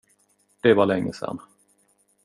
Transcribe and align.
Det 0.61 0.73
var 0.73 0.85
länge 0.85 1.13
sedan. 1.13 1.39